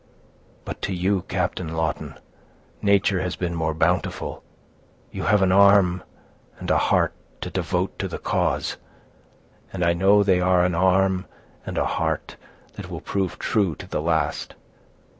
[0.65, 2.15] But to you, Captain Lawton,
[2.81, 4.41] nature has been more bountiful;
[5.11, 6.01] you have an arm
[6.57, 8.77] and a heart to devote to the cause;
[9.71, 11.27] and I know they are in arm
[11.67, 12.35] and a heart
[12.73, 14.55] that will prove true to the last.